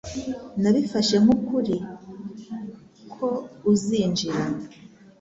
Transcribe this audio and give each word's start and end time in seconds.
Nabifashe 0.61 1.15
nk'ukuri 1.23 1.75
ko 3.13 3.27
uzinjira. 3.71 4.43